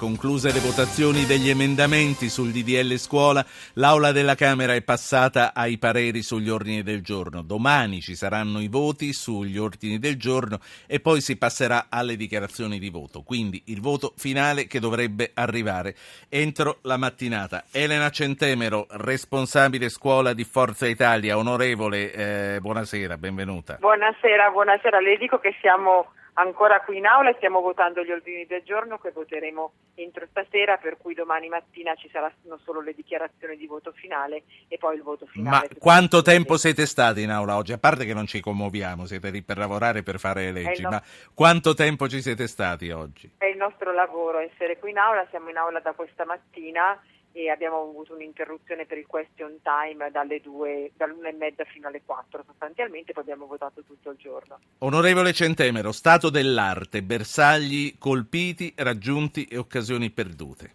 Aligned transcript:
Concluse 0.00 0.50
le 0.50 0.60
votazioni 0.60 1.26
degli 1.26 1.50
emendamenti 1.50 2.30
sul 2.30 2.52
DDL 2.52 2.96
scuola, 2.96 3.44
l'Aula 3.74 4.12
della 4.12 4.34
Camera 4.34 4.72
è 4.72 4.80
passata 4.80 5.52
ai 5.52 5.76
pareri 5.76 6.22
sugli 6.22 6.48
ordini 6.48 6.82
del 6.82 7.02
giorno. 7.02 7.42
Domani 7.42 8.00
ci 8.00 8.14
saranno 8.14 8.60
i 8.60 8.68
voti 8.68 9.12
sugli 9.12 9.58
ordini 9.58 9.98
del 9.98 10.16
giorno 10.16 10.58
e 10.86 11.00
poi 11.00 11.20
si 11.20 11.36
passerà 11.36 11.88
alle 11.90 12.16
dichiarazioni 12.16 12.78
di 12.78 12.88
voto. 12.88 13.20
Quindi 13.20 13.64
il 13.66 13.82
voto 13.82 14.14
finale 14.16 14.66
che 14.66 14.80
dovrebbe 14.80 15.32
arrivare 15.34 15.94
entro 16.30 16.78
la 16.84 16.96
mattinata. 16.96 17.64
Elena 17.70 18.08
Centemero, 18.08 18.86
responsabile 18.92 19.90
scuola 19.90 20.32
di 20.32 20.44
Forza 20.44 20.86
Italia, 20.86 21.36
onorevole, 21.36 22.10
eh, 22.54 22.58
buonasera, 22.58 23.18
benvenuta. 23.18 23.76
Buonasera, 23.78 24.48
buonasera. 24.48 24.98
Le 24.98 25.18
dico 25.18 25.38
che 25.38 25.54
siamo 25.60 26.12
ancora 26.34 26.80
qui 26.80 26.98
in 26.98 27.06
aula 27.06 27.30
e 27.30 27.34
stiamo 27.36 27.60
votando 27.60 28.02
gli 28.02 28.10
ordini 28.10 28.46
del 28.46 28.62
giorno 28.62 28.98
che 28.98 29.10
voteremo 29.10 29.72
entro 29.94 30.26
stasera, 30.30 30.76
per 30.76 30.96
cui 30.96 31.14
domani 31.14 31.48
mattina 31.48 31.94
ci 31.94 32.08
saranno 32.10 32.58
solo 32.64 32.80
le 32.80 32.94
dichiarazioni 32.94 33.56
di 33.56 33.66
voto 33.66 33.92
finale 33.92 34.44
e 34.68 34.78
poi 34.78 34.96
il 34.96 35.02
voto 35.02 35.26
finale. 35.26 35.68
Ma 35.70 35.78
quanto 35.78 36.22
tempo 36.22 36.56
siete 36.56 36.86
stati 36.86 37.22
in 37.22 37.30
aula 37.30 37.56
oggi? 37.56 37.72
A 37.72 37.78
parte 37.78 38.04
che 38.04 38.14
non 38.14 38.26
ci 38.26 38.40
commuoviamo, 38.40 39.06
siete 39.06 39.30
lì 39.30 39.42
per 39.42 39.58
lavorare, 39.58 40.02
per 40.02 40.18
fare 40.18 40.50
le 40.50 40.62
leggi, 40.62 40.82
no... 40.82 40.90
ma 40.90 41.02
quanto 41.34 41.74
tempo 41.74 42.08
ci 42.08 42.22
siete 42.22 42.46
stati 42.46 42.90
oggi? 42.90 43.30
È 43.36 43.46
il 43.46 43.56
nostro 43.56 43.92
lavoro 43.92 44.38
essere 44.38 44.78
qui 44.78 44.90
in 44.90 44.98
aula, 44.98 45.26
siamo 45.30 45.50
in 45.50 45.56
aula 45.56 45.80
da 45.80 45.92
questa 45.92 46.24
mattina 46.24 46.98
e 47.32 47.48
abbiamo 47.48 47.80
avuto 47.80 48.14
un'interruzione 48.14 48.86
per 48.86 48.98
il 48.98 49.06
question 49.06 49.60
time 49.62 50.10
dalle 50.10 50.40
due, 50.40 50.90
dall'una 50.96 51.28
e 51.28 51.32
mezza 51.32 51.64
fino 51.64 51.88
alle 51.88 52.02
quattro 52.04 52.42
sostanzialmente, 52.44 53.12
poi 53.12 53.22
abbiamo 53.22 53.46
votato 53.46 53.82
tutto 53.82 54.10
il 54.10 54.16
giorno. 54.16 54.58
Onorevole 54.78 55.32
Centemero, 55.32 55.92
stato 55.92 56.30
dell'arte, 56.30 57.02
bersagli 57.02 57.96
colpiti, 57.98 58.72
raggiunti 58.76 59.44
e 59.44 59.56
occasioni 59.58 60.10
perdute. 60.10 60.72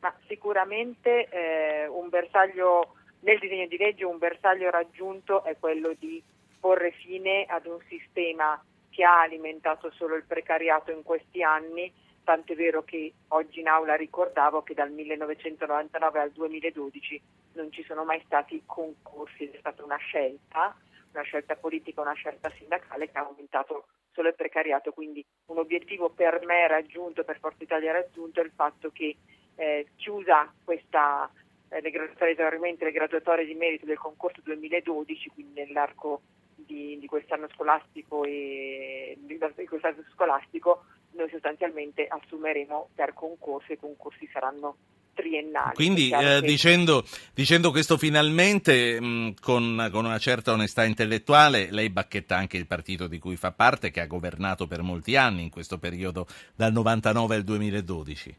Ma 0.00 0.14
sicuramente 0.28 1.28
eh, 1.28 1.86
un 1.88 2.08
bersaglio, 2.08 2.94
nel 3.20 3.38
disegno 3.38 3.66
di 3.66 3.76
legge 3.76 4.04
un 4.04 4.18
bersaglio 4.18 4.70
raggiunto 4.70 5.42
è 5.44 5.56
quello 5.58 5.94
di 5.98 6.22
porre 6.60 6.92
fine 6.92 7.44
ad 7.48 7.66
un 7.66 7.78
sistema 7.88 8.62
che 8.90 9.04
ha 9.04 9.20
alimentato 9.20 9.90
solo 9.90 10.14
il 10.14 10.24
precariato 10.24 10.90
in 10.90 11.02
questi 11.02 11.42
anni 11.42 11.92
tant'è 12.26 12.56
vero 12.56 12.82
che 12.82 13.12
oggi 13.28 13.60
in 13.60 13.68
aula 13.68 13.94
ricordavo 13.94 14.64
che 14.64 14.74
dal 14.74 14.90
1999 14.90 16.18
al 16.18 16.32
2012 16.32 17.22
non 17.52 17.70
ci 17.70 17.84
sono 17.84 18.04
mai 18.04 18.20
stati 18.24 18.60
concorsi, 18.66 19.48
è 19.48 19.56
stata 19.60 19.84
una 19.84 19.96
scelta, 19.96 20.76
una 21.12 21.22
scelta 21.22 21.54
politica, 21.54 22.00
una 22.00 22.14
scelta 22.14 22.50
sindacale 22.58 23.08
che 23.08 23.16
ha 23.16 23.24
aumentato 23.24 23.86
solo 24.10 24.26
il 24.28 24.34
precariato, 24.34 24.90
quindi 24.90 25.24
un 25.46 25.58
obiettivo 25.58 26.10
per 26.10 26.44
me 26.44 26.66
raggiunto, 26.66 27.22
per 27.22 27.38
Forza 27.38 27.62
Italia 27.62 27.92
raggiunto 27.92 28.40
è 28.40 28.44
il 28.44 28.52
fatto 28.52 28.90
che 28.90 29.16
eh, 29.54 29.86
chiusa 29.94 30.52
questa 30.64 31.30
eh, 31.68 31.80
le 31.80 31.90
graduatorie, 31.90 32.76
le 32.76 32.90
graduatorie 32.90 33.46
di 33.46 33.54
merito 33.54 33.86
del 33.86 33.98
concorso 33.98 34.40
2012, 34.42 35.28
quindi 35.28 35.60
nell'arco 35.60 36.22
di, 36.56 36.98
di 36.98 37.06
quest'anno 37.06 37.48
scolastico 37.52 38.24
e 38.24 39.16
di, 39.20 39.38
di 39.54 39.66
quest'anno 39.66 40.04
scolastico 40.12 40.84
noi 41.12 41.28
sostanzialmente 41.30 42.06
assumeremo 42.06 42.90
per 42.94 43.14
concorso 43.14 43.72
e 43.72 43.74
i 43.74 43.78
concorsi 43.78 44.28
saranno 44.32 44.76
triennali. 45.14 45.74
Quindi 45.74 46.10
eh, 46.10 46.40
che... 46.40 46.40
dicendo, 46.42 47.02
dicendo, 47.34 47.70
questo 47.70 47.96
finalmente 47.96 49.00
mh, 49.00 49.34
con, 49.40 49.88
con, 49.90 50.04
una 50.04 50.18
certa 50.18 50.52
onestà 50.52 50.84
intellettuale, 50.84 51.68
lei 51.70 51.88
bacchetta 51.88 52.36
anche 52.36 52.58
il 52.58 52.66
partito 52.66 53.06
di 53.08 53.18
cui 53.18 53.36
fa 53.36 53.50
parte, 53.50 53.90
che 53.90 54.00
ha 54.00 54.06
governato 54.06 54.66
per 54.66 54.82
molti 54.82 55.16
anni 55.16 55.42
in 55.42 55.50
questo 55.50 55.78
periodo 55.78 56.26
dal 56.54 56.72
99 56.72 57.34
al 57.34 57.42
2012. 57.42 58.36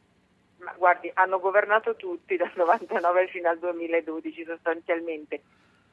Ma 0.59 0.73
guardi, 0.77 1.09
hanno 1.15 1.39
governato 1.39 1.95
tutti 1.95 2.37
dal 2.37 2.53
99 2.55 3.27
fino 3.29 3.49
al 3.49 3.57
2012 3.57 4.45
sostanzialmente. 4.45 5.41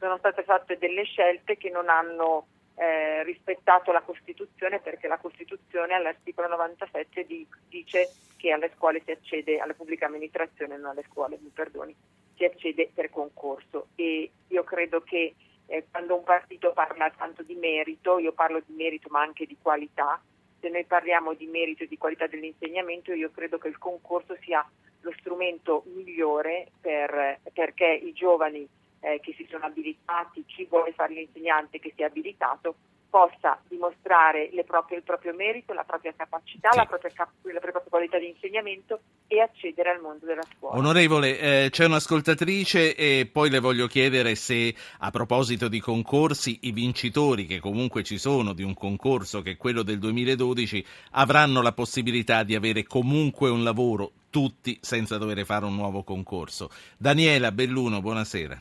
Sono 0.04 0.18
state 0.18 0.42
fatte 0.42 0.76
delle 0.76 1.04
scelte 1.04 1.56
che 1.56 1.70
non 1.70 1.88
hanno 1.88 2.46
eh, 2.74 3.22
rispettato 3.22 3.90
la 3.90 4.02
Costituzione 4.02 4.78
perché 4.78 5.08
la 5.08 5.16
Costituzione 5.16 5.94
all'articolo 5.94 6.46
97 6.48 7.24
di, 7.24 7.46
dice 7.70 8.10
che 8.36 8.52
alle 8.52 8.70
scuole 8.76 9.00
si 9.02 9.12
accede, 9.12 9.60
alla 9.60 9.72
pubblica 9.72 10.04
amministrazione, 10.04 10.76
non 10.76 10.90
alle 10.90 11.06
scuole, 11.10 11.38
mi 11.40 11.48
perdoni, 11.48 11.96
si 12.36 12.44
accede 12.44 12.90
per 12.92 13.08
concorso. 13.08 13.86
E 13.94 14.30
io 14.48 14.62
credo 14.62 15.00
che 15.00 15.36
eh, 15.68 15.86
quando 15.90 16.16
un 16.16 16.24
partito 16.24 16.74
parla 16.74 17.10
tanto 17.16 17.42
di 17.42 17.54
merito, 17.54 18.18
io 18.18 18.32
parlo 18.32 18.60
di 18.60 18.74
merito 18.74 19.08
ma 19.08 19.22
anche 19.22 19.46
di 19.46 19.56
qualità, 19.58 20.20
se 20.60 20.68
noi 20.68 20.84
parliamo 20.84 21.32
di 21.32 21.46
merito 21.46 21.84
e 21.84 21.88
di 21.88 21.96
qualità 21.96 22.26
dell'insegnamento 22.26 23.14
io 23.14 23.30
credo 23.30 23.56
che 23.56 23.68
il 23.68 23.78
concorso 23.78 24.36
sia 24.42 24.62
lo 25.00 25.12
strumento 25.16 25.84
migliore 25.94 26.72
per, 26.78 27.40
perché 27.54 27.86
i 27.86 28.12
giovani 28.12 28.68
eh, 29.04 29.20
che 29.20 29.34
si 29.36 29.46
sono 29.50 29.66
abilitati, 29.66 30.44
chi 30.46 30.66
vuole 30.68 30.92
fare 30.92 31.12
l'insegnante 31.12 31.78
che 31.78 31.92
sia 31.94 32.06
abilitato, 32.06 32.74
possa 33.14 33.60
dimostrare 33.68 34.50
proprie, 34.66 34.96
il 34.96 35.04
proprio 35.04 35.32
merito, 35.34 35.72
la 35.72 35.84
propria 35.84 36.12
capacità, 36.16 36.70
sì. 36.72 36.78
la, 36.78 36.84
propria, 36.84 37.12
la, 37.16 37.60
propria, 37.60 37.82
qualità 37.88 38.18
di 38.18 38.30
insegnamento 38.30 38.98
e 39.28 39.40
accedere 39.40 39.90
al 39.90 40.00
mondo 40.00 40.26
della 40.26 40.42
scuola. 40.56 40.76
Onorevole, 40.78 41.38
eh, 41.38 41.68
c'è 41.70 41.84
un'ascoltatrice 41.84 42.96
e 42.96 43.28
poi 43.30 43.50
le 43.50 43.60
voglio 43.60 43.86
chiedere 43.86 44.34
se 44.34 44.74
a 44.98 45.10
proposito 45.12 45.68
di 45.68 45.78
concorsi 45.78 46.58
i 46.62 46.72
vincitori 46.72 47.46
che 47.46 47.60
comunque 47.60 48.02
ci 48.02 48.18
sono 48.18 48.52
di 48.52 48.64
un 48.64 48.74
concorso 48.74 49.42
che 49.42 49.52
è 49.52 49.56
quello 49.56 49.84
del 49.84 50.00
2012 50.00 50.84
avranno 51.12 51.62
la 51.62 51.72
possibilità 51.72 52.42
di 52.42 52.56
avere 52.56 52.82
comunque 52.82 53.48
un 53.48 53.62
lavoro 53.62 54.10
tutti 54.28 54.76
senza 54.80 55.18
dover 55.18 55.44
fare 55.44 55.66
un 55.66 55.76
nuovo 55.76 56.02
concorso. 56.02 56.68
Daniela 56.96 57.52
Belluno, 57.52 58.00
buonasera. 58.00 58.60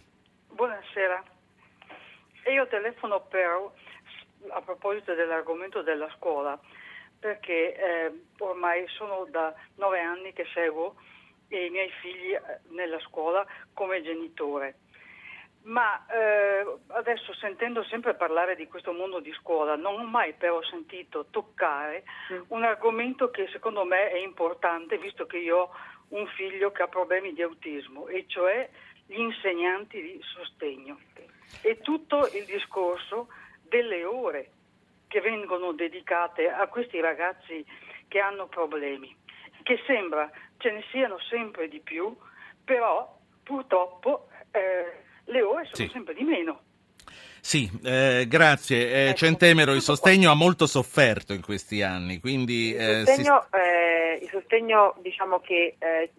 Io 2.63 2.69
telefono 2.69 3.19
per, 3.27 3.71
a 4.51 4.61
proposito 4.61 5.13
dell'argomento 5.13 5.81
della 5.81 6.09
scuola, 6.15 6.57
perché 7.19 7.75
eh, 7.75 8.11
ormai 8.39 8.87
sono 8.87 9.27
da 9.29 9.53
nove 9.75 9.99
anni 9.99 10.31
che 10.31 10.45
seguo 10.53 10.95
i 11.49 11.69
miei 11.69 11.91
figli 11.99 12.31
eh, 12.31 12.41
nella 12.69 12.99
scuola 13.01 13.45
come 13.73 14.01
genitore. 14.01 14.75
Ma 15.63 16.05
eh, 16.05 16.65
adesso 16.87 17.33
sentendo 17.33 17.83
sempre 17.83 18.13
parlare 18.13 18.55
di 18.55 18.67
questo 18.67 18.93
mondo 18.93 19.19
di 19.19 19.33
scuola, 19.33 19.75
non 19.75 19.99
ho 19.99 20.03
mai 20.05 20.31
però 20.31 20.61
sentito 20.63 21.25
toccare 21.31 22.05
mm. 22.31 22.43
un 22.47 22.63
argomento 22.63 23.29
che 23.29 23.49
secondo 23.51 23.83
me 23.83 24.09
è 24.09 24.19
importante, 24.19 24.97
visto 24.97 25.25
che 25.25 25.37
io 25.37 25.57
ho 25.57 25.69
un 26.09 26.27
figlio 26.27 26.71
che 26.71 26.83
ha 26.83 26.87
problemi 26.87 27.33
di 27.33 27.41
autismo, 27.41 28.07
e 28.07 28.23
cioè 28.27 28.69
gli 29.05 29.19
insegnanti 29.19 30.01
di 30.01 30.21
sostegno 30.23 30.97
e 31.61 31.79
tutto 31.81 32.29
il 32.33 32.45
discorso 32.45 33.27
delle 33.67 34.03
ore 34.03 34.51
che 35.07 35.21
vengono 35.21 35.73
dedicate 35.73 36.49
a 36.49 36.67
questi 36.67 36.99
ragazzi 36.99 37.65
che 38.07 38.19
hanno 38.19 38.47
problemi, 38.47 39.15
che 39.63 39.81
sembra 39.85 40.29
ce 40.57 40.71
ne 40.71 40.83
siano 40.91 41.19
sempre 41.29 41.67
di 41.67 41.79
più, 41.79 42.15
però 42.63 43.15
purtroppo 43.43 44.27
eh, 44.51 45.03
le 45.25 45.41
ore 45.41 45.65
sono 45.65 45.87
sì. 45.87 45.89
sempre 45.91 46.13
di 46.13 46.23
meno. 46.23 46.61
Sì, 47.39 47.69
eh, 47.83 48.25
grazie. 48.27 48.89
Eh, 48.89 49.07
ecco, 49.09 49.17
Centemero, 49.17 49.73
il 49.73 49.81
sostegno 49.81 50.31
ha 50.31 50.33
molto 50.33 50.65
sofferto 50.65 51.33
in 51.33 51.41
questi 51.41 51.81
anni, 51.81 52.19
quindi... 52.19 52.69
Il 52.69 52.79
eh, 52.79 53.05
sostegno, 53.05 53.47
si... 53.51 53.57
Eh, 53.57 54.19
il 54.23 54.29
sostegno 54.31 54.95
diciamo 55.01 55.39
che 55.41 55.75
eh, 55.77 56.11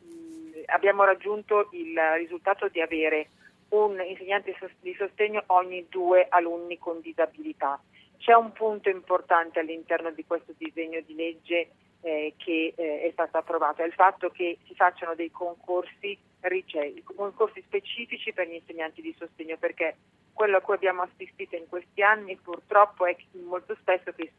abbiamo 0.67 1.03
raggiunto 1.05 1.71
il 1.73 1.99
risultato 2.19 2.69
di 2.69 2.83
avere 2.83 3.31
un 3.71 4.01
insegnante 4.07 4.57
di 4.81 4.95
sostegno 4.95 5.43
ogni 5.47 5.87
due 5.89 6.27
alunni 6.29 6.79
con 6.79 7.01
disabilità. 7.01 7.81
C'è 8.19 8.35
un 8.35 8.53
punto 8.53 8.89
importante 8.89 9.61
all'interno 9.61 10.11
di 10.11 10.25
questo 10.25 10.53
disegno 10.57 11.01
di 11.01 11.15
legge 11.15 11.71
eh, 12.01 12.35
che 12.37 12.75
eh, 12.77 13.03
è 13.03 13.11
stato 13.13 13.39
approvato, 13.39 13.83
è 13.83 13.87
il 13.87 13.93
fatto 13.93 14.31
che 14.31 14.59
si 14.67 14.75
facciano 14.75 15.15
dei 15.15 15.31
concorsi, 15.31 16.17
concorsi 17.15 17.63
specifici 17.63 18.33
per 18.33 18.49
gli 18.49 18.55
insegnanti 18.55 19.01
di 19.01 19.15
sostegno, 19.19 19.57
perché 19.57 19.97
quello 20.33 20.59
a 20.59 20.61
cui 20.61 20.75
abbiamo 20.75 21.03
assistito 21.03 21.57
in 21.57 21.67
questi 21.69 22.03
anni 22.03 22.37
purtroppo 22.37 23.07
è 23.07 23.17
molto 23.45 23.75
spesso 23.81 24.13
che 24.13 24.33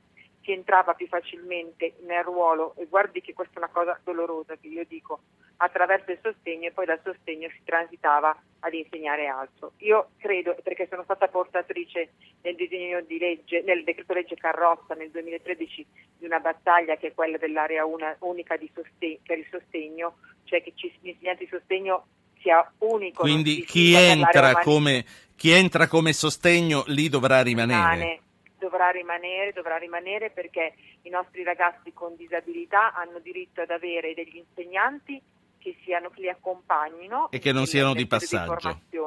si 0.46 0.52
entrava 0.52 0.94
più 0.94 1.08
facilmente 1.08 1.96
nel 2.06 2.24
ruolo 2.24 2.76
e 2.78 2.86
guardi 2.86 3.20
che 3.20 3.34
questa 3.34 3.56
è 3.56 3.58
una 3.58 3.72
cosa 3.74 4.00
dolorosa 4.04 4.56
che 4.56 4.68
io 4.68 4.86
dico 4.88 5.22
attraverso 5.58 6.12
il 6.12 6.20
sostegno 6.22 6.68
e 6.68 6.72
poi 6.72 6.86
dal 6.86 7.02
sostegno 7.04 7.50
si 7.50 7.62
transitava 7.64 8.38
ad 8.60 8.74
insegnare 8.74 9.26
altro. 9.26 9.74
Io 9.78 10.10
credo, 10.18 10.56
perché 10.62 10.88
sono 10.88 11.04
stata 11.04 11.28
portatrice 11.28 12.12
nel 12.44 12.56
disegno 12.56 13.02
di 13.02 13.18
legge, 13.18 13.64
nel 13.64 13.84
decreto 13.84 14.14
legge 14.14 14.36
Carrozza 14.36 14.94
nel 14.94 15.10
2013 15.10 15.86
di 16.20 16.26
una 16.26 16.40
battaglia 16.40 16.96
che 16.98 17.08
è 17.08 17.14
quella 17.14 17.38
dell'area 17.38 17.86
una, 17.86 18.16
unica 18.20 18.58
sostegno, 18.74 19.20
per 19.26 19.40
il 19.40 19.48
sostegno, 19.50 20.18
cioè 20.44 20.62
che 20.62 20.74
ci, 20.76 20.94
l'insegnante 21.02 21.46
di 21.46 21.50
sostegno 21.50 22.06
sia 22.40 22.72
unico. 22.80 23.22
Quindi 23.22 23.64
chi 23.64 23.94
entra, 23.94 24.60
come, 24.60 25.06
chi 25.36 25.52
entra, 25.52 25.88
come, 25.88 26.14
sostegno 26.14 26.84
lì 26.88 27.10
dovrà 27.10 27.42
rimanere. 27.42 27.94
Rimane 27.94 28.20
dovrà 28.66 28.90
rimanere, 28.90 29.54
dovrà 29.54 29.78
rimanere 29.78 30.32
perché 30.32 30.74
i 31.04 31.10
nostri 31.10 31.44
ragazzi 31.44 31.94
con 31.94 32.16
disabilità 32.16 32.94
hanno 32.94 33.20
diritto 33.20 33.62
ad 33.62 33.70
avere 33.70 34.16
degli 34.16 34.38
insegnanti 34.38 35.22
che, 35.60 35.78
siano, 35.84 36.10
che 36.10 36.22
li 36.22 36.30
accompagnino 36.30 37.30
e 37.30 37.38
che 37.38 37.52
non 37.52 37.66
siano 37.68 37.94
di 37.94 38.08
passaggio. 38.08 38.80
Di 38.90 38.98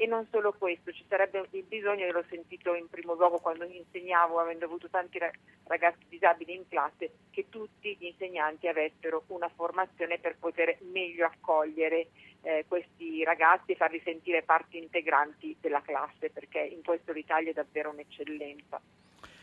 e 0.00 0.06
non 0.06 0.28
solo 0.30 0.54
questo, 0.56 0.92
ci 0.92 1.04
sarebbe 1.08 1.48
il 1.50 1.64
bisogno, 1.64 2.06
io 2.06 2.12
l'ho 2.12 2.24
sentito 2.30 2.72
in 2.74 2.88
primo 2.88 3.14
luogo 3.14 3.38
quando 3.38 3.64
insegnavo, 3.64 4.38
avendo 4.38 4.66
avuto 4.66 4.88
tanti 4.88 5.18
ragazzi 5.64 6.04
disabili 6.08 6.54
in 6.54 6.68
classe, 6.68 7.10
che 7.32 7.46
tutti 7.48 7.96
gli 7.98 8.06
insegnanti 8.06 8.68
avessero 8.68 9.24
una 9.26 9.50
formazione 9.52 10.18
per 10.18 10.36
poter 10.38 10.78
meglio 10.92 11.26
accogliere 11.26 12.10
eh, 12.42 12.64
questi 12.68 13.24
ragazzi 13.24 13.72
e 13.72 13.74
farli 13.74 14.00
sentire 14.04 14.44
parti 14.44 14.78
integranti 14.78 15.56
della 15.60 15.82
classe, 15.82 16.30
perché 16.30 16.60
in 16.60 16.84
questo 16.84 17.10
l'Italia 17.10 17.50
è 17.50 17.54
davvero 17.54 17.90
un'eccellenza. 17.90 18.80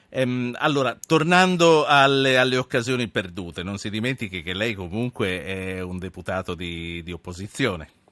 Ehm, 0.07 0.55
allora, 0.57 0.97
tornando 1.05 1.83
alle, 1.85 2.37
alle, 2.37 2.55
occasioni 2.55 3.09
perdute, 3.09 3.61
non 3.61 3.77
si 3.77 3.89
dimentichi 3.89 4.41
che 4.41 4.53
lei 4.53 4.73
comunque 4.73 5.43
è 5.43 5.81
un 5.81 5.99
deputato 5.99 6.55
di, 6.55 7.03
di 7.03 7.11
opposizione. 7.11 8.03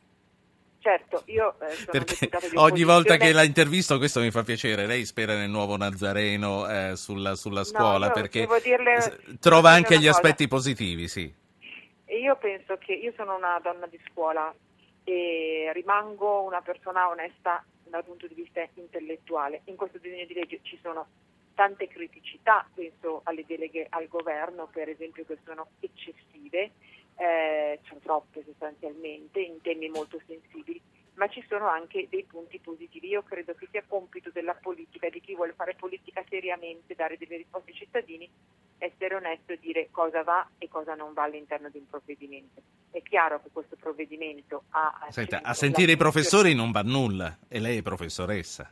Certo, 0.84 1.24
io 1.28 1.56
eh, 1.62 1.86
Perché 1.90 2.30
ogni 2.56 2.84
volta 2.84 3.16
che 3.16 3.32
la 3.32 3.44
intervisto, 3.44 3.98
questo 3.98 4.20
mi 4.20 4.32
fa 4.32 4.44
piacere, 4.44 4.86
lei 4.86 5.06
spera 5.06 5.34
nel 5.34 5.50
nuovo 5.50 5.78
Nazareno 5.78 6.68
eh, 6.68 6.98
sulla, 6.98 7.36
sulla, 7.36 7.64
scuola, 7.64 8.08
no, 8.08 8.14
perché 8.14 8.46
dirle, 8.62 9.18
trova 9.40 9.70
anche 9.70 9.96
gli 9.96 10.08
cosa. 10.08 10.10
aspetti 10.10 10.50
positivi, 10.50 11.08
sì. 11.08 11.34
Io 12.08 12.36
penso 12.36 12.78
che 12.80 12.92
io 12.92 13.14
sono 13.16 13.38
una 13.38 13.58
donna 13.64 13.88
di 13.88 13.98
scuola 14.12 14.54
e 15.06 15.72
rimango 15.74 16.42
una 16.42 16.62
persona 16.62 17.08
onesta 17.08 17.64
dal 17.86 18.04
punto 18.04 18.28
di 18.28 18.34
vista 18.34 18.68
intellettuale. 18.74 19.62
In 19.66 19.78
questo 19.78 20.00
disegno 20.00 20.26
di 20.26 20.34
legge 20.34 20.60
ci 20.64 20.78
sono 20.84 21.08
tante 21.56 21.88
criticità, 21.88 22.68
penso 22.74 23.22
alle 23.24 23.46
deleghe 23.48 23.88
al 23.90 24.10
governo 24.10 24.68
per 24.70 24.90
esempio 24.90 25.24
che 25.26 25.38
sono 25.46 25.66
eccessive, 25.80 26.72
eh, 27.18 27.80
sono 27.84 28.00
troppe 28.02 28.44
sostanzialmente 28.46 29.40
in 29.40 29.62
temi 29.62 29.90
molto 29.90 30.20
sensibili, 30.26 30.82
ma 31.16 31.28
ci 31.28 31.44
sono 31.48 31.68
anche 31.68 32.08
dei 32.10 32.24
punti 32.24 32.60
positivi. 32.60 33.08
Io 33.08 33.24
credo 33.24 33.54
che 33.54 33.68
sia 33.72 33.84
compito 33.88 34.30
della 34.32 34.56
politica, 34.56 35.10
di 35.10 35.22
chi 35.22 35.36
vuole 35.36 35.54
fare 35.54 35.76
politica 35.76 36.24
seriamente, 36.28 36.96
dare 36.96 37.18
delle 37.18 37.38
risposte 37.38 37.72
ai 37.72 37.78
cittadini, 37.78 38.30
essere 38.78 39.16
onesto 39.16 39.54
e 39.54 39.60
dire 39.60 39.90
cosa 39.92 40.24
va 40.24 40.48
e 40.58 40.68
cosa 40.68 40.96
non 40.96 41.14
va 41.14 41.24
all'interno 41.24 41.70
di 41.70 41.78
un 41.78 41.88
provvedimento. 41.88 42.62
È 42.90 43.02
chiaro 43.02 43.42
che 43.42 43.50
questo 43.52 43.76
provvedimento 43.76 44.64
ha... 44.70 45.08
Senta, 45.10 45.42
a 45.44 45.54
sentire 45.54 45.94
i 45.94 45.98
professori 45.98 46.54
non 46.54 46.72
va 46.72 46.82
nulla 46.82 47.38
e 47.48 47.60
lei 47.60 47.78
è 47.78 47.82
professoressa 47.82 48.72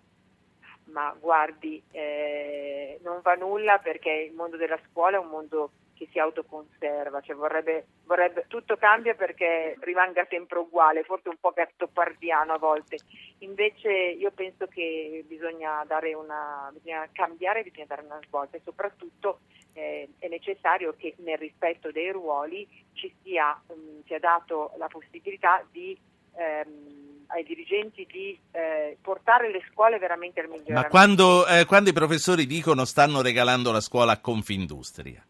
ma 0.92 1.16
guardi, 1.20 1.82
eh, 1.92 3.00
non 3.04 3.22
va 3.22 3.36
nulla 3.36 3.78
perché 3.80 4.28
il 4.30 4.34
mondo 4.34 4.58
della 4.58 4.80
scuola 4.90 5.18
è 5.18 5.20
un 5.20 5.30
mondo 5.30 5.72
che 6.02 6.08
si 6.12 6.18
autoconserva, 6.18 7.22
cioè 7.22 7.36
vorrebbe, 7.36 7.86
vorrebbe, 8.06 8.46
tutto 8.48 8.76
cambia 8.76 9.14
perché 9.14 9.76
rimanga 9.82 10.26
sempre 10.28 10.58
uguale, 10.58 11.04
forse 11.04 11.30
un 11.30 11.38
po' 11.40 11.52
gattopardiano 11.52 12.54
a 12.54 12.58
volte. 12.58 12.98
Invece 13.40 13.92
io 13.92 14.32
penso 14.32 14.66
che 14.66 15.24
bisogna, 15.28 15.86
una, 16.18 16.72
bisogna 16.74 17.08
cambiare, 17.12 17.62
bisogna 17.62 17.86
dare 17.86 18.02
una 18.02 18.20
svolta 18.26 18.58
e 18.58 18.62
soprattutto 18.64 19.42
eh, 19.74 20.10
è 20.18 20.28
necessario 20.28 20.96
che 20.98 21.14
nel 21.20 21.38
rispetto 21.38 21.92
dei 21.92 22.12
ruoli 22.12 22.68
ci 22.94 23.14
sia, 23.22 23.62
um, 23.68 24.02
sia 24.06 24.18
dato 24.18 24.72
la 24.78 24.88
possibilità 24.88 25.64
di 25.70 25.96
ehm, 26.36 27.26
ai 27.28 27.44
dirigenti 27.44 28.08
di 28.12 28.38
eh, 28.52 28.98
portare 29.02 29.52
le 29.52 29.64
scuole 29.72 30.00
veramente 30.00 30.42
al 30.42 30.48
miglioramento. 30.48 30.82
Ma 30.82 30.88
quando, 30.90 31.46
eh, 31.46 31.66
quando, 31.66 31.92
i 31.92 31.94
professori 31.94 32.48
dicono 32.48 32.86
stanno 32.86 33.22
regalando 33.22 33.72
la 33.72 33.80
scuola 33.80 34.14
a 34.14 34.20
Confindustria? 34.20 35.24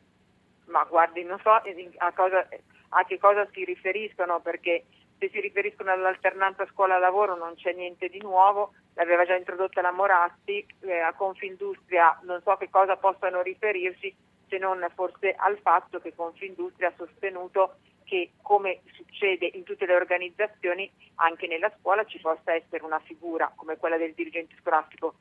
Guardi, 0.92 1.24
non 1.24 1.40
so 1.42 1.52
a, 1.52 2.12
cosa, 2.12 2.46
a 2.90 3.06
che 3.06 3.18
cosa 3.18 3.48
si 3.54 3.64
riferiscono, 3.64 4.42
perché 4.42 4.84
se 5.18 5.30
si 5.30 5.40
riferiscono 5.40 5.90
all'alternanza 5.90 6.68
scuola-lavoro 6.68 7.38
non 7.38 7.56
c'è 7.56 7.72
niente 7.72 8.10
di 8.10 8.20
nuovo, 8.20 8.74
l'aveva 8.96 9.24
già 9.26 9.36
introdotta 9.36 9.80
la 9.80 9.94
Moratti, 9.94 10.66
eh, 10.82 11.00
a 11.00 11.14
Confindustria 11.14 12.20
non 12.24 12.42
so 12.42 12.58
che 12.58 12.70
cosa 12.70 12.98
possano 12.98 13.42
riferirsi 13.42 14.14
se 14.50 14.58
non 14.58 14.86
forse 14.94 15.34
al 15.34 15.58
fatto 15.60 16.02
che 16.02 16.14
Confindustria 16.14 16.90
ha 16.90 16.94
sostenuto 16.98 17.76
che 18.04 18.32
come 18.42 18.82
succede 18.92 19.50
in 19.54 19.64
tutte 19.64 19.86
le 19.86 19.96
organizzazioni, 19.96 20.92
anche 21.16 21.48
nella 21.48 21.72
scuola 21.80 22.04
ci 22.04 22.20
possa 22.20 22.54
essere 22.54 22.84
una 22.84 23.00
figura 23.00 23.50
come 23.56 23.78
quella 23.78 23.96
del 23.96 24.14
dirigente 24.14 24.56
scolastico 24.60 25.16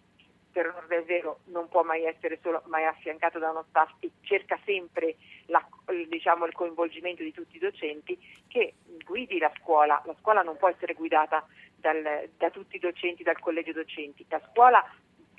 per 0.52 0.68
onore 0.68 0.86
del 0.88 1.04
vero 1.04 1.40
non 1.46 1.68
può 1.68 1.82
mai 1.82 2.04
essere 2.04 2.38
solo 2.42 2.62
mai 2.66 2.84
affiancato 2.84 3.38
da 3.38 3.50
uno 3.50 3.64
staff 3.68 3.92
e 4.00 4.10
cerca 4.22 4.58
sempre 4.64 5.16
la, 5.46 5.64
diciamo, 6.08 6.46
il 6.46 6.52
coinvolgimento 6.52 7.22
di 7.22 7.32
tutti 7.32 7.56
i 7.56 7.60
docenti 7.60 8.18
che 8.48 8.74
guidi 9.04 9.38
la 9.38 9.52
scuola. 9.60 10.02
La 10.06 10.14
scuola 10.20 10.42
non 10.42 10.56
può 10.56 10.68
essere 10.68 10.94
guidata 10.94 11.46
dal, 11.76 12.28
da 12.36 12.50
tutti 12.50 12.76
i 12.76 12.80
docenti, 12.80 13.22
dal 13.22 13.38
collegio 13.38 13.72
docenti. 13.72 14.24
La 14.28 14.40
scuola 14.50 14.84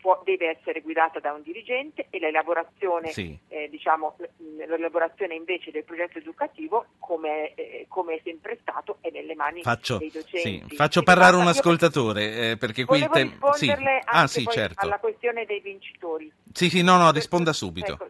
può, 0.02 0.22
deve 0.26 0.58
essere 0.58 0.82
guidata 0.82 1.20
da 1.20 1.32
un 1.32 1.44
dirigente 1.44 2.08
e 2.10 2.20
l'elaborazione, 2.20 3.10
sì. 3.10 3.38
eh, 3.48 3.70
diciamo, 3.70 4.18
l'elaborazione 4.68 5.36
invece 5.36 5.72
del 5.72 5.84
progetto 5.84 6.18
educativo, 6.18 6.86
come, 7.00 7.54
eh, 7.54 7.86
come, 7.88 8.16
è 8.16 8.22
sempre 8.24 8.58
stato, 8.62 8.98
è 9.00 9.10
nelle 9.12 9.36
mani 9.36 9.62
faccio, 9.62 9.98
dei 9.98 10.12
docenti. 10.12 10.66
Sì, 10.70 10.76
faccio 10.76 11.04
parlare 11.04 11.36
un 11.38 11.48
ascoltatore, 11.48 12.52
eh, 12.52 12.58
perché 12.58 12.84
qui... 12.84 13.08
Te... 13.12 13.22
risponderle 13.22 14.00
sì. 14.02 14.10
ah, 14.10 14.28
sì, 14.28 14.46
certo. 14.48 14.84
alla 14.84 15.00
questione 15.00 15.46
dei 15.46 15.62
vincitori. 15.62 16.32
Sì, 16.52 16.70
sì, 16.70 16.82
no, 16.82 16.98
no, 16.98 17.12
risponda 17.12 17.54
subito. 17.54 17.94
Ecco, 17.94 18.10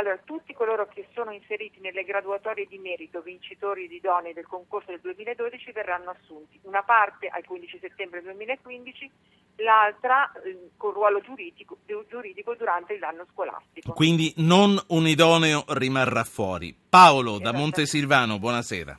allora, 0.00 0.18
tutti 0.24 0.52
coloro 0.54 0.88
che 0.88 1.06
sono 1.14 1.30
inseriti 1.30 1.78
nelle 1.80 2.04
graduatorie 2.04 2.66
di 2.66 2.78
merito 2.78 3.20
vincitori 3.20 3.86
di 3.86 3.96
idonei 3.96 4.32
del 4.32 4.46
concorso 4.46 4.90
del 4.90 5.00
2012 5.00 5.72
verranno 5.72 6.10
assunti. 6.10 6.58
Una 6.62 6.82
parte 6.82 7.28
al 7.28 7.44
15 7.44 7.78
settembre 7.80 8.22
2015, 8.22 9.10
l'altra 9.56 10.32
eh, 10.42 10.70
con 10.76 10.92
ruolo 10.92 11.20
giuridico, 11.20 11.78
giuridico, 12.08 12.54
durante 12.54 12.98
l'anno 12.98 13.26
scolastico. 13.30 13.92
Quindi 13.92 14.32
non 14.38 14.80
un 14.88 15.06
idoneo 15.06 15.64
rimarrà 15.68 16.24
fuori. 16.24 16.74
Paolo 16.88 17.38
da 17.38 17.52
Montesilvano, 17.52 18.38
buonasera. 18.38 18.98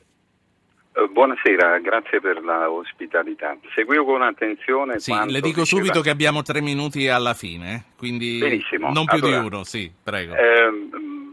Uh, 0.94 1.10
buonasera, 1.10 1.78
grazie 1.78 2.20
per 2.20 2.42
la 2.44 2.70
ospitalità. 2.70 3.56
Seguivo 3.74 4.04
con 4.04 4.22
attenzione. 4.22 4.98
Sì, 4.98 5.12
le 5.12 5.40
dico 5.40 5.60
diceva... 5.62 5.64
subito 5.64 6.00
che 6.00 6.10
abbiamo 6.10 6.42
tre 6.42 6.60
minuti 6.60 7.08
alla 7.08 7.32
fine, 7.32 7.74
eh? 7.74 7.82
quindi 7.96 8.38
Benissimo. 8.38 8.92
non 8.92 9.06
più 9.06 9.18
allora, 9.18 9.40
di 9.40 9.46
uno, 9.46 9.64
sì, 9.64 9.90
prego. 10.02 10.34
Eh, 10.34 10.70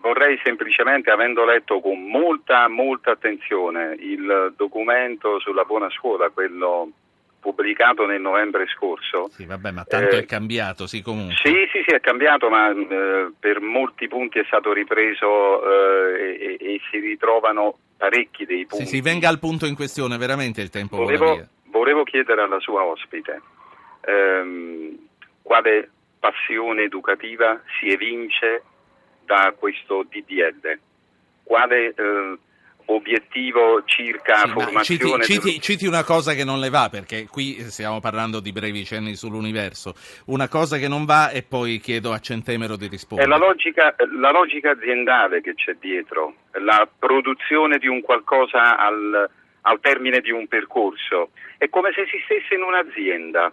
vorrei 0.01 0.39
semplicemente, 0.43 1.11
avendo 1.11 1.43
letto 1.43 1.81
con 1.81 2.01
molta, 2.01 2.69
molta 2.69 3.11
attenzione 3.11 3.95
il 3.99 4.53
documento 4.55 5.39
sulla 5.39 5.63
buona 5.65 5.89
scuola, 5.89 6.29
quello 6.29 6.91
pubblicato 7.39 8.05
nel 8.05 8.21
novembre 8.21 8.65
scorso. 8.67 9.29
Sì, 9.29 9.45
vabbè, 9.45 9.71
ma 9.71 9.83
tanto 9.85 10.15
eh, 10.15 10.19
è 10.19 10.25
cambiato, 10.25 10.87
sì, 10.87 11.01
comunque. 11.01 11.35
Sì, 11.43 11.53
sì, 11.71 11.83
sì, 11.85 11.93
è 11.93 11.99
cambiato, 11.99 12.49
ma 12.49 12.69
eh, 12.71 13.31
per 13.39 13.61
molti 13.61 14.07
punti 14.07 14.39
è 14.39 14.43
stato 14.45 14.73
ripreso 14.73 15.63
eh, 15.63 16.57
e, 16.59 16.73
e, 16.73 16.81
si 16.89 16.99
ritrovano 16.99 17.77
parecchi 17.97 18.45
dei 18.45 18.65
punti. 18.65 18.85
Sì, 18.85 18.95
sì, 18.95 19.01
venga 19.01 19.29
al 19.29 19.39
punto 19.39 19.65
in 19.65 19.75
questione, 19.75 20.17
veramente 20.17 20.61
il 20.61 20.69
tempo 20.69 20.97
volevo, 20.97 21.47
volevo 21.65 22.03
chiedere 22.03 22.41
alla 22.41 22.59
sua 22.59 22.83
ospite 22.83 23.41
ehm, 24.01 24.97
quale 25.41 25.89
passione 26.19 26.83
educativa 26.83 27.61
si 27.79 27.89
evince 27.89 28.63
da 29.25 29.53
questo 29.57 30.03
DDL, 30.09 30.79
quale 31.43 31.93
eh, 31.93 32.37
obiettivo 32.93 33.83
circa 33.85 34.37
sì, 34.37 34.49
formazione. 34.49 35.23
Citi, 35.23 35.41
citi, 35.41 35.61
citi, 35.61 35.85
una 35.85 36.03
cosa 36.03 36.33
che 36.33 36.43
non 36.43 36.59
le 36.59 36.69
va, 36.69 36.89
perché 36.89 37.27
qui 37.29 37.59
stiamo 37.69 37.99
parlando 37.99 38.39
di 38.39 38.51
brevi 38.51 38.83
cenni 38.85 39.15
sull'universo. 39.15 39.93
Una 40.25 40.47
cosa 40.47 40.77
che 40.77 40.87
non 40.87 41.05
va 41.05 41.29
e 41.29 41.43
poi 41.43 41.79
chiedo 41.79 42.11
a 42.11 42.19
Centemero 42.19 42.75
di 42.75 42.87
rispondere. 42.87 43.27
È 43.27 43.31
la 43.31 43.37
logica, 43.37 43.95
la 44.19 44.31
logica 44.31 44.71
aziendale 44.71 45.41
che 45.41 45.53
c'è 45.55 45.75
dietro, 45.79 46.35
la 46.53 46.87
produzione 46.97 47.77
di 47.77 47.87
un 47.87 48.01
qualcosa 48.01 48.77
al, 48.77 49.29
al 49.61 49.79
termine 49.79 50.19
di 50.19 50.31
un 50.31 50.47
percorso. 50.47 51.29
È 51.57 51.69
come 51.69 51.91
se 51.93 52.05
si 52.09 52.17
stesse 52.25 52.55
in 52.55 52.63
un'azienda 52.63 53.51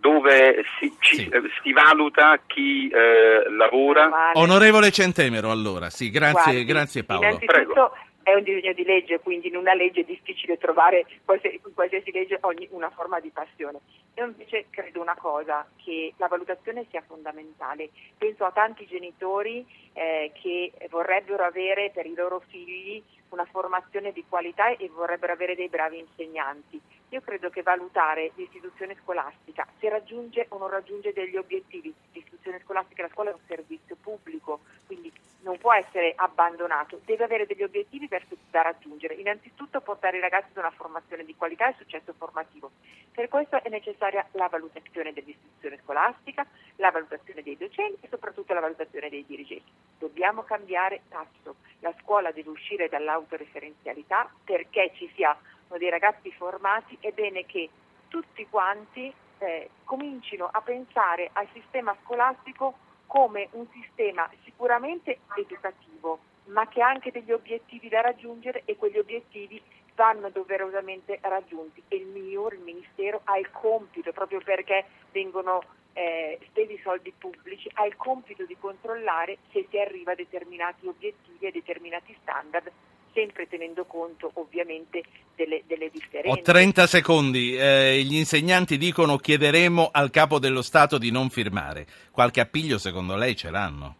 dove 0.00 0.64
si, 0.78 0.92
ci, 1.00 1.16
sì. 1.16 1.28
Eh, 1.28 1.42
si, 1.62 1.72
valuta 1.72 2.38
chi 2.46 2.88
eh, 2.88 3.50
lavora. 3.50 4.30
Onorevole 4.34 4.90
Centemero, 4.92 5.50
allora, 5.50 5.90
sì, 5.90 6.10
grazie, 6.10 6.52
Guardi, 6.52 6.64
grazie 6.64 7.04
Paolo. 7.04 7.24
Innanzitutto 7.24 7.52
Prego. 7.52 7.96
È 8.28 8.34
un 8.34 8.42
disegno 8.42 8.74
di 8.74 8.84
legge, 8.84 9.20
quindi 9.20 9.48
in 9.48 9.56
una 9.56 9.72
legge 9.72 10.02
è 10.02 10.04
difficile 10.04 10.58
trovare 10.58 11.06
in 11.08 11.74
qualsiasi 11.74 12.12
legge 12.12 12.36
ogni, 12.42 12.68
una 12.72 12.90
forma 12.90 13.20
di 13.20 13.30
passione. 13.30 13.80
Io 14.16 14.26
invece 14.26 14.66
credo 14.68 15.00
una 15.00 15.16
cosa, 15.16 15.66
che 15.82 16.12
la 16.18 16.26
valutazione 16.26 16.84
sia 16.90 17.02
fondamentale. 17.06 17.88
Penso 18.18 18.44
a 18.44 18.52
tanti 18.52 18.86
genitori 18.86 19.64
eh, 19.94 20.30
che 20.42 20.72
vorrebbero 20.90 21.42
avere 21.42 21.90
per 21.90 22.04
i 22.04 22.14
loro 22.14 22.42
figli 22.48 23.02
una 23.30 23.44
formazione 23.44 24.12
di 24.12 24.24
qualità 24.28 24.68
e 24.68 24.88
vorrebbero 24.88 25.32
avere 25.32 25.54
dei 25.54 25.68
bravi 25.68 25.98
insegnanti. 25.98 26.80
Io 27.10 27.20
credo 27.20 27.48
che 27.48 27.62
valutare 27.62 28.32
l'istituzione 28.34 28.96
scolastica, 29.02 29.66
se 29.78 29.88
raggiunge 29.88 30.46
o 30.50 30.58
non 30.58 30.68
raggiunge 30.68 31.12
degli 31.12 31.36
obiettivi, 31.36 31.94
l'istituzione 32.12 32.60
scolastica, 32.64 33.02
la 33.02 33.08
scuola 33.08 33.30
è 33.30 33.32
un 33.32 33.40
servizio 33.46 33.96
pubblico, 34.00 34.60
quindi 34.86 35.10
non 35.42 35.56
può 35.56 35.72
essere 35.72 36.12
abbandonato, 36.16 37.00
deve 37.04 37.24
avere 37.24 37.46
degli 37.46 37.62
obiettivi 37.62 38.08
da 38.50 38.62
raggiungere. 38.62 39.14
Innanzitutto 39.14 39.80
portare 39.80 40.18
i 40.18 40.20
ragazzi 40.20 40.50
ad 40.50 40.58
una 40.58 40.70
formazione 40.70 41.24
di 41.24 41.34
qualità 41.34 41.68
e 41.68 41.74
successo 41.78 42.12
formativo. 42.12 42.70
Per 43.12 43.28
questo 43.28 43.62
è 43.62 43.68
necessaria 43.68 44.26
la 44.32 44.48
valutazione 44.48 45.12
dell'istituzione 45.12 45.78
scolastica, 45.82 46.46
la 46.76 46.90
valutazione 46.90 47.42
dei 47.42 47.56
docenti 47.56 48.04
e 48.04 48.08
soprattutto 48.08 48.37
la 48.54 48.60
valutazione 48.60 49.08
dei 49.08 49.24
dirigenti. 49.26 49.70
Dobbiamo 49.98 50.42
cambiare 50.42 51.02
tasso. 51.08 51.56
La 51.80 51.94
scuola 52.00 52.30
deve 52.32 52.50
uscire 52.50 52.88
dall'autoreferenzialità 52.88 54.30
perché 54.44 54.92
ci 54.94 55.10
siano 55.14 55.38
dei 55.76 55.90
ragazzi 55.90 56.30
formati. 56.32 56.96
È 57.00 57.10
bene 57.12 57.44
che 57.46 57.68
tutti 58.08 58.46
quanti 58.48 59.12
eh, 59.38 59.70
comincino 59.84 60.48
a 60.50 60.60
pensare 60.60 61.30
al 61.32 61.48
sistema 61.52 61.96
scolastico 62.04 62.86
come 63.06 63.48
un 63.52 63.66
sistema 63.72 64.28
sicuramente 64.44 65.20
educativo, 65.36 66.18
ma 66.46 66.68
che 66.68 66.82
ha 66.82 66.88
anche 66.88 67.10
degli 67.10 67.32
obiettivi 67.32 67.88
da 67.88 68.00
raggiungere 68.00 68.62
e 68.64 68.76
quegli 68.76 68.98
obiettivi 68.98 69.60
vanno 69.94 70.30
doverosamente 70.30 71.18
raggiunti 71.22 71.82
e 71.88 71.96
il 71.96 72.06
MIUR, 72.06 72.52
il 72.52 72.60
Ministero, 72.60 73.22
ha 73.24 73.36
il 73.36 73.50
compito, 73.50 74.12
proprio 74.12 74.40
perché 74.40 74.84
vengono 75.10 75.60
eh, 75.98 76.38
spesi 76.46 76.78
soldi 76.84 77.12
pubblici, 77.18 77.68
ha 77.74 77.84
il 77.84 77.96
compito 77.96 78.44
di 78.44 78.56
controllare 78.58 79.38
se 79.50 79.66
si 79.68 79.78
arriva 79.78 80.12
a 80.12 80.14
determinati 80.14 80.86
obiettivi 80.86 81.46
e 81.46 81.50
determinati 81.50 82.16
standard 82.22 82.70
sempre 83.12 83.48
tenendo 83.48 83.84
conto 83.84 84.30
ovviamente 84.34 85.02
delle, 85.34 85.64
delle 85.66 85.90
differenze. 85.90 86.38
Ho 86.38 86.40
30 86.40 86.86
secondi, 86.86 87.56
eh, 87.56 88.00
gli 88.04 88.14
insegnanti 88.14 88.76
dicono 88.76 89.16
chiederemo 89.16 89.88
al 89.90 90.10
capo 90.10 90.38
dello 90.38 90.62
Stato 90.62 90.98
di 90.98 91.10
non 91.10 91.30
firmare. 91.30 91.84
Qualche 92.12 92.40
appiglio 92.40 92.78
secondo 92.78 93.16
lei 93.16 93.34
ce 93.34 93.50
l'hanno? 93.50 93.96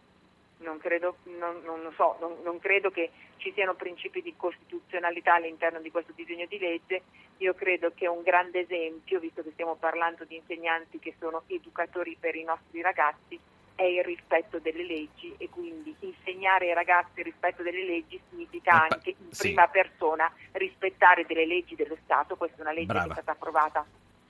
Non 0.89 0.97
credo, 0.97 1.17
non, 1.37 1.61
non 1.63 1.83
lo 1.83 1.91
so, 1.95 2.17
non, 2.19 2.37
non 2.43 2.57
credo 2.57 2.89
che 2.89 3.11
ci 3.37 3.51
siano 3.53 3.75
principi 3.75 4.23
di 4.23 4.33
costituzionalità 4.35 5.35
all'interno 5.35 5.79
di 5.79 5.91
questo 5.91 6.13
disegno 6.13 6.47
di 6.47 6.57
legge. 6.57 7.03
Io 7.37 7.53
credo 7.53 7.91
che 7.93 8.07
un 8.07 8.23
grande 8.23 8.61
esempio, 8.61 9.19
visto 9.19 9.43
che 9.43 9.51
stiamo 9.51 9.75
parlando 9.75 10.25
di 10.25 10.35
insegnanti 10.35 10.97
che 10.97 11.13
sono 11.19 11.43
educatori 11.45 12.17
per 12.19 12.35
i 12.35 12.43
nostri 12.43 12.81
ragazzi, 12.81 13.39
è 13.75 13.83
il 13.83 14.03
rispetto 14.03 14.57
delle 14.57 14.83
leggi 14.83 15.33
e 15.37 15.47
quindi 15.49 15.95
insegnare 15.99 16.69
ai 16.69 16.73
ragazzi 16.73 17.19
il 17.19 17.25
rispetto 17.25 17.61
delle 17.61 17.85
leggi 17.85 18.19
significa 18.27 18.87
anche 18.89 19.11
in 19.11 19.29
prima 19.37 19.65
sì. 19.65 19.71
persona 19.71 20.33
rispettare 20.53 21.23
delle 21.25 21.45
leggi 21.45 21.75
dello 21.75 21.97
Stato. 22.03 22.35
Questa 22.35 22.57
è 22.57 22.61
una 22.61 22.73
legge 22.73 22.87
Brava. 22.87 23.03
che 23.05 23.09
è 23.11 23.21
stata 23.21 23.31
approvata 23.31 23.85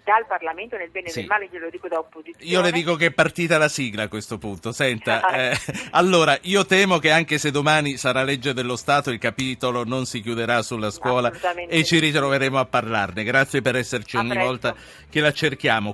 dal 0.09 0.25
Parlamento 0.25 0.75
nel 0.75 0.89
bene 0.89 1.09
e 1.09 1.11
sì. 1.11 1.19
nel 1.19 1.27
male, 1.27 1.49
glielo 1.51 1.69
dico 1.69 1.87
da 1.87 1.99
opposizione. 1.99 2.51
Io 2.51 2.61
le 2.61 2.71
dico 2.71 2.95
che 2.95 3.07
è 3.07 3.11
partita 3.11 3.59
la 3.59 3.67
sigla 3.67 4.03
a 4.03 4.07
questo 4.07 4.39
punto. 4.39 4.71
Senta, 4.71 5.27
eh, 5.51 5.57
allora 5.91 6.35
io 6.41 6.65
temo 6.65 6.97
che 6.97 7.11
anche 7.11 7.37
se 7.37 7.51
domani 7.51 7.95
sarà 7.95 8.23
legge 8.23 8.53
dello 8.53 8.75
Stato 8.75 9.11
il 9.11 9.19
capitolo 9.19 9.83
non 9.83 10.07
si 10.07 10.21
chiuderà 10.21 10.63
sulla 10.63 10.89
scuola 10.89 11.31
e 11.67 11.83
ci 11.83 11.99
ritroveremo 11.99 12.57
a 12.57 12.65
parlarne. 12.65 13.23
Grazie 13.23 13.61
per 13.61 13.75
esserci 13.75 14.17
ogni 14.17 14.35
volta 14.35 14.73
che 15.07 15.19
la 15.19 15.31
cerchiamo. 15.31 15.87